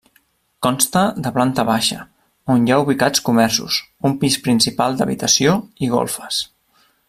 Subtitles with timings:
[0.67, 1.97] Consta de planta baixa,
[2.55, 3.77] on hi ha ubicats comerços,
[4.11, 5.55] un pis principal d'habitació
[5.89, 6.43] i golfes.